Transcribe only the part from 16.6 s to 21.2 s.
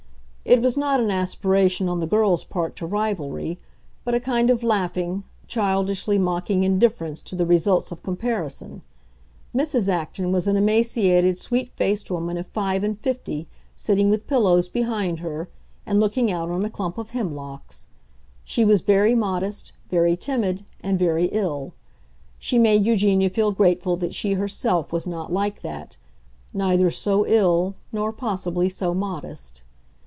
a clump of hemlocks. She was very modest, very timid, and